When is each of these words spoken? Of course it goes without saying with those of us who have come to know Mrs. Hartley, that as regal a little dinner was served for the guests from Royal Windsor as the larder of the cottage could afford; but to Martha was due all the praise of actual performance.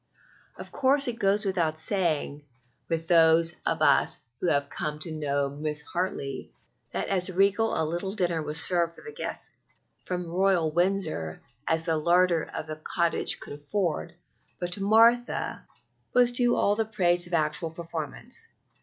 Of 0.57 0.71
course 0.71 1.07
it 1.07 1.19
goes 1.19 1.45
without 1.45 1.77
saying 1.77 2.43
with 2.89 3.07
those 3.07 3.57
of 3.67 3.83
us 3.83 4.17
who 4.39 4.47
have 4.47 4.67
come 4.67 4.97
to 4.97 5.11
know 5.11 5.47
Mrs. 5.51 5.85
Hartley, 5.93 6.51
that 6.91 7.07
as 7.07 7.29
regal 7.29 7.79
a 7.79 7.85
little 7.85 8.15
dinner 8.15 8.41
was 8.41 8.59
served 8.59 8.95
for 8.95 9.01
the 9.03 9.11
guests 9.13 9.51
from 10.03 10.25
Royal 10.25 10.71
Windsor 10.71 11.43
as 11.67 11.85
the 11.85 11.97
larder 11.97 12.49
of 12.51 12.65
the 12.65 12.77
cottage 12.77 13.39
could 13.39 13.53
afford; 13.53 14.15
but 14.57 14.71
to 14.73 14.81
Martha 14.81 15.67
was 16.15 16.31
due 16.31 16.55
all 16.55 16.75
the 16.75 16.83
praise 16.85 17.27
of 17.27 17.35
actual 17.35 17.69
performance. 17.69 18.47